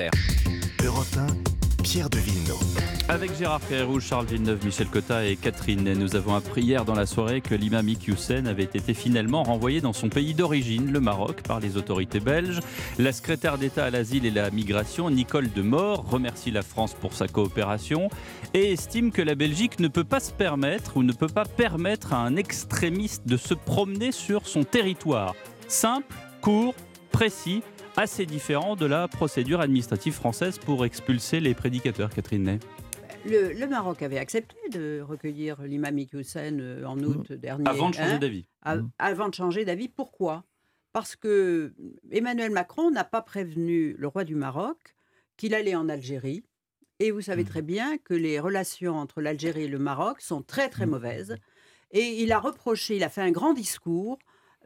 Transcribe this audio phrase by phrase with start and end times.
[0.00, 0.10] Inter.
[0.84, 1.06] Europe
[1.78, 2.56] 1, Pierre de Villeneuve.
[3.08, 7.04] Avec Gérard Ferrou, Charles Villeneuve, Michel Cotta et Catherine, nous avons appris hier dans la
[7.04, 11.60] soirée que l'imam Iqiyoussen avait été finalement renvoyé dans son pays d'origine, le Maroc, par
[11.60, 12.60] les autorités belges.
[12.98, 17.28] La secrétaire d'État à l'asile et la migration, Nicole Demort, remercie la France pour sa
[17.28, 18.08] coopération
[18.54, 22.14] et estime que la Belgique ne peut pas se permettre ou ne peut pas permettre
[22.14, 25.34] à un extrémiste de se promener sur son territoire.
[25.68, 26.74] Simple, court,
[27.12, 27.62] précis
[27.96, 32.58] assez différent de la procédure administrative française pour expulser les prédicateurs, Catherine Ney.
[33.26, 37.68] Le, Maroc avait accepté de recueillir l'imam Iqiyoussen euh, en août dernier.
[37.68, 38.46] Avant de changer hein, d'avis.
[38.64, 38.88] Mmh.
[38.98, 39.88] Avant de changer d'avis.
[39.88, 40.44] Pourquoi?
[40.92, 41.74] Parce que
[42.10, 44.94] Emmanuel Macron n'a pas prévenu le roi du Maroc
[45.36, 46.44] qu'il allait en Algérie.
[46.98, 47.48] Et vous savez mmh.
[47.48, 50.90] très bien que les relations entre l'Algérie et le Maroc sont très très mmh.
[50.90, 51.36] mauvaises.
[51.90, 54.18] Et il a reproché, il a fait un grand discours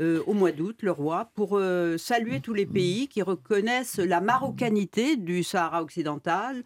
[0.00, 4.22] euh, au mois d'août, le roi, pour euh, saluer tous les pays qui reconnaissent la
[4.22, 6.64] marocanité du Sahara occidental,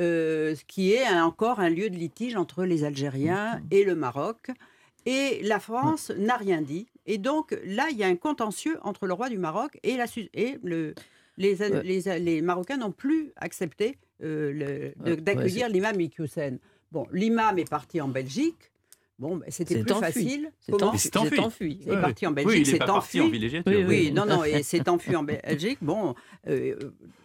[0.00, 4.50] euh, qui est encore un lieu de litige entre les Algériens et le Maroc.
[5.06, 6.88] Et la France n'a rien dit.
[7.06, 10.06] Et donc là, il y a un contentieux entre le roi du Maroc et, la,
[10.32, 10.94] et le,
[11.36, 11.54] les,
[12.18, 16.58] les, Marocains n'ont plus accepté d'accueillir l'imam Iqiyoussen.
[16.90, 18.72] Bon, l'imam est parti en Belgique.
[19.18, 20.50] Bon, ben, c'était plus facile.
[20.60, 21.78] C'est enfui.
[21.82, 23.20] Il est parti en Belgique, c'est enfui.
[23.20, 25.78] En oui, oui, non, non, et c'est enfui en Belgique.
[25.80, 26.14] Bon,
[26.48, 26.74] euh,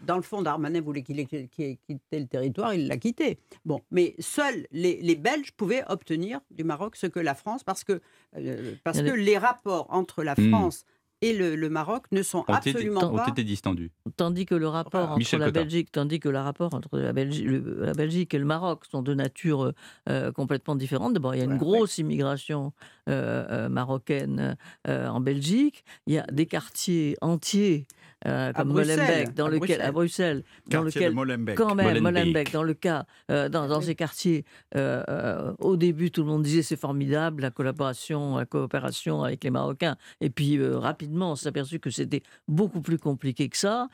[0.05, 1.79] dans le fond, Darmanin voulait qu'il ait quitté
[2.13, 3.39] le territoire, il l'a quitté.
[3.65, 7.99] Bon, mais seuls les, Belges pouvaient obtenir du Maroc ce que la France, parce que,
[8.37, 10.49] euh, parce que les rapports entre la hmm.
[10.49, 10.85] France
[11.21, 13.23] et le, Maroc ne sont absolument pas...
[13.23, 13.91] ont été distendus.
[14.15, 17.93] Tandis que le rapport entre la Belgique, tandis que le rapport entre la Belgique, la
[17.93, 19.73] Belgique, et le Maroc sont de nature
[20.07, 21.13] euh, complètement différente.
[21.13, 22.73] D'abord, il y a une grosse immigration
[23.09, 24.55] euh, euh, marocaine
[24.87, 25.83] en Belgique.
[26.07, 27.85] Il y a des quartiers entiers
[28.27, 31.15] euh, comme Molenbeek, dans lequel à Bruxelles, dans lequel
[31.55, 34.43] quand même Molenbeek, dans le cas, euh, dans, ces quartiers,
[34.75, 39.51] euh, au début tout le monde disait c'est formidable la collaboration, la coopération avec les
[39.51, 43.87] Marocains, et puis rapidement on s'est aperçu que c'était beaucoup plus compliqué que ça.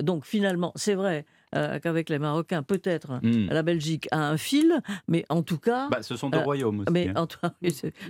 [0.00, 1.24] donc finalement, c'est vrai,
[1.54, 2.62] euh, qu'avec les Marocains.
[2.62, 3.48] Peut-être hmm.
[3.50, 5.88] la Belgique a un fil, mais en tout cas.
[5.90, 6.92] Bah, ce sont deux euh, royaumes aussi.
[6.92, 7.26] Mais hein.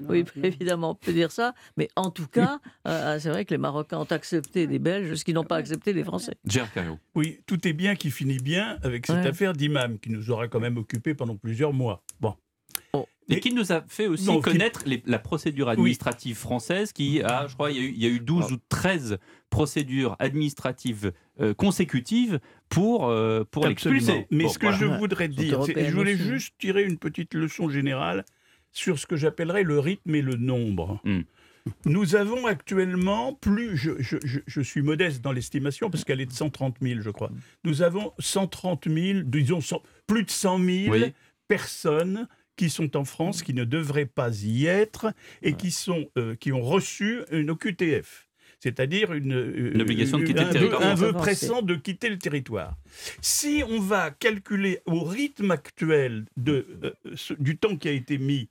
[0.09, 1.55] oui, évidemment, on peut dire ça.
[1.77, 5.25] Mais en tout cas, euh, c'est vrai que les Marocains ont accepté les Belges, ce
[5.25, 6.37] qu'ils n'ont pas accepté les Français.
[7.17, 10.61] Oui, tout est bien qui finit bien avec cette affaire d'imam qui nous aura quand
[10.61, 12.05] même occupé pendant plusieurs mois.
[12.21, 12.37] Bon.
[13.28, 17.71] Et qui nous a fait aussi connaître la procédure administrative française qui a, je crois,
[17.71, 18.53] il y a eu, il y a eu 12 ah.
[18.53, 19.19] ou 13
[19.49, 21.12] procédures administratives
[21.56, 24.27] consécutives pour, euh, pour l'expulser.
[24.31, 28.25] Mais ce que je voudrais dire, je voulais juste tirer une petite leçon générale
[28.72, 31.00] sur ce que j'appellerais le rythme et le nombre.
[31.04, 31.22] Hmm.
[31.84, 36.33] Nous avons actuellement plus, je, je, je, suis modeste dans l'estimation parce qu'elle est de
[36.33, 37.31] 130 000, je crois.
[37.62, 39.60] Nous avons 130 000, disons
[40.09, 40.97] plus de 100 000
[41.47, 42.27] personnes
[42.62, 45.12] qui sont en France, qui ne devraient pas y être
[45.43, 48.28] et qui, sont, euh, qui ont reçu une OQTF
[48.61, 50.83] c'est-à-dire une, euh, obligation de quitter le territoire.
[50.83, 52.77] Un vœu pressant de quitter le territoire.
[53.21, 58.49] Si on va calculer au rythme actuel de, euh, du temps qui a été mis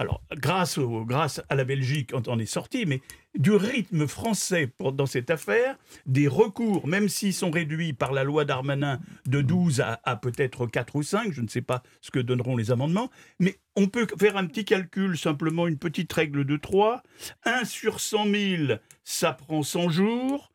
[0.00, 3.02] alors, grâce, au, grâce à la Belgique, on en est sorti, mais
[3.34, 8.24] du rythme français pour, dans cette affaire, des recours, même s'ils sont réduits par la
[8.24, 12.10] loi Darmanin de 12 à, à peut-être 4 ou 5, je ne sais pas ce
[12.10, 16.46] que donneront les amendements, mais on peut faire un petit calcul, simplement une petite règle
[16.46, 17.02] de 3.
[17.44, 20.50] 1 sur 100 000, ça prend 100 jours.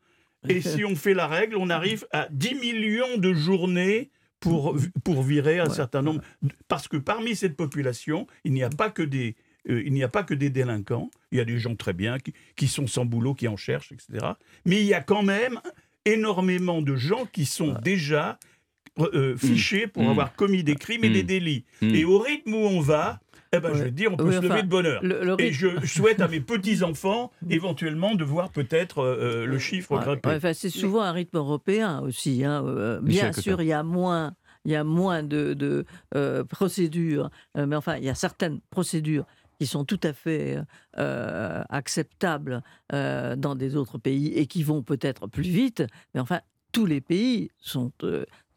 [0.48, 5.22] Et si on fait la règle, on arrive à 10 millions de journées pour, pour
[5.22, 6.20] virer un certain nombre.
[6.68, 9.36] Parce que parmi cette population, il n'y a pas que des,
[9.68, 12.18] euh, il n'y a pas que des délinquants, il y a des gens très bien
[12.18, 14.26] qui, qui, sont sans boulot, qui en cherchent, etc.
[14.64, 15.60] Mais il y a quand même
[16.04, 18.38] énormément de gens qui sont déjà
[18.98, 19.38] euh, mm.
[19.38, 20.08] fichés pour mm.
[20.08, 21.26] avoir commis des crimes et des mm.
[21.26, 21.64] délits.
[21.82, 23.20] Et au rythme où on va,
[23.52, 25.02] eh ben, je veux dire, on peut se lever de bonheur.
[25.38, 30.54] Et je souhaite à mes petits-enfants, éventuellement, de voir peut-être euh, le chiffre grimper.
[30.54, 32.44] c'est souvent un rythme européen aussi.
[32.44, 32.64] Hein.
[32.66, 34.34] Euh, bien sûr, il y a moins
[34.64, 35.84] il y a moins de,
[36.16, 39.24] euh, procédures, mais enfin, il y a certaines procédures
[39.60, 40.58] qui sont tout à fait
[40.94, 45.84] acceptables dans des autres pays et qui vont peut-être plus vite,
[46.14, 46.40] mais enfin,
[46.72, 47.92] tous les pays sont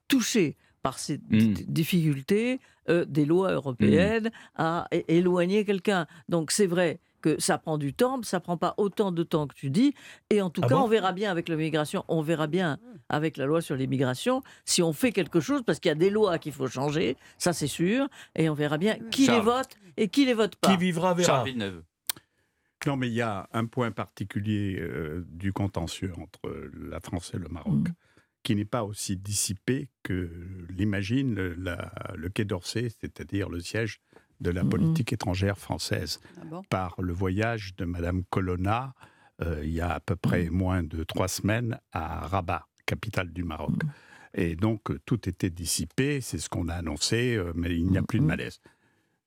[0.08, 0.58] touchés
[0.90, 1.54] par ces mmh.
[1.68, 2.60] difficultés
[2.90, 4.62] euh, des lois européennes mmh.
[4.62, 6.08] à éloigner quelqu'un.
[6.30, 9.54] Donc c'est vrai que ça prend du temps, ça prend pas autant de temps que
[9.54, 9.94] tu dis.
[10.32, 13.46] Et en tout ah cas, on verra bien avec l'immigration, on verra bien avec la
[13.46, 16.54] loi sur l'immigration si on fait quelque chose, parce qu'il y a des lois qu'il
[16.54, 18.08] faut changer, ça c'est sûr.
[18.36, 20.72] Et on verra bien qui les vote et qui les vote pas.
[20.72, 21.46] Qui vivra verra.
[22.88, 27.38] Non, mais il y a un point particulier euh, du contentieux entre la France et
[27.38, 27.90] le Maroc.
[27.90, 27.94] Mmh
[28.44, 30.30] qui n'est pas aussi dissipé que
[30.70, 31.56] l'imagine le,
[32.16, 34.00] le Quai d'Orsay, c'est-à-dire le siège
[34.40, 36.64] de la politique étrangère française, ah bon?
[36.70, 38.94] Par le voyage de Madame Colonna
[39.42, 43.44] euh, il y a à peu près moins de trois semaines à Rabat, capitale du
[43.44, 43.76] Maroc.
[44.34, 48.04] Et donc tout était dissipé, c'est ce qu'on a annoncé, euh, mais il n'y a
[48.04, 48.60] plus de malaise.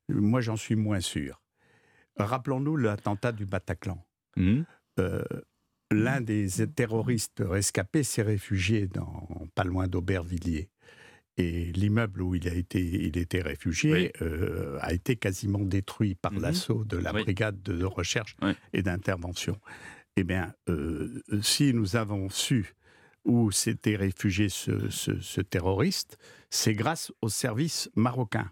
[0.09, 1.41] Moi, j'en suis moins sûr.
[2.17, 4.05] Rappelons-nous l'attentat du Bataclan.
[4.37, 4.63] Mmh.
[4.99, 5.23] Euh,
[5.93, 10.71] l'un des terroristes rescapés s'est réfugié dans, pas loin d'Aubervilliers.
[11.39, 16.33] Et l'immeuble où il a été, il était réfugié euh, a été quasiment détruit par
[16.33, 18.37] mmh l'assaut de la brigade de, recherche
[18.75, 19.59] et d'intervention.
[20.17, 22.75] Eh bien, euh, si nous avons su
[23.25, 26.19] où s'était réfugié ce terroriste,
[26.51, 28.51] c'est grâce au service marocain.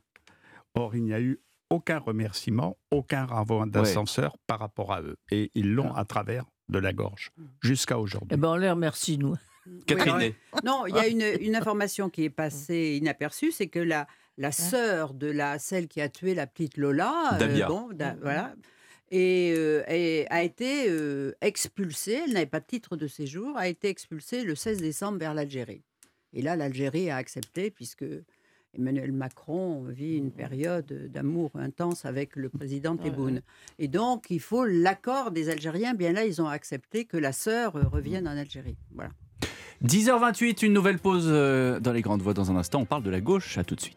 [0.74, 1.40] Or, il n'y a eu
[1.70, 5.16] aucun remerciement, aucun renvoi d'ascenseur par rapport à eux.
[5.30, 6.00] Et ils l'ont ah.
[6.00, 8.28] à travers de la gorge jusqu'à aujourd'hui.
[8.32, 9.36] Eh ben, on les remercie, nous.
[9.86, 10.32] Catherine.
[10.64, 11.06] non, il y a
[11.40, 14.06] une, information qui est passée inaperçue, c'est que la,
[14.38, 17.88] la hein sœur de la celle qui a tué la petite Lola, euh, bon,
[18.20, 18.54] voilà,
[19.10, 19.82] et, euh,
[20.30, 22.22] a été euh, expulsée.
[22.24, 25.82] Elle n'avait pas de titre de séjour, a été expulsée le 16 décembre vers l'Algérie.
[26.32, 28.04] Et là, l'Algérie a accepté puisque
[28.76, 33.42] Emmanuel Macron vit une période d'amour intense avec le président Tebboune.
[33.78, 35.94] Et donc, il faut l'accord des Algériens.
[35.94, 38.76] Bien là, ils ont accepté que la sœur revienne en Algérie.
[38.94, 39.10] Voilà.
[39.84, 42.80] 10h28, une nouvelle pause euh, dans les grandes voies dans un instant.
[42.80, 43.56] On parle de la gauche.
[43.56, 43.88] À tout de suite.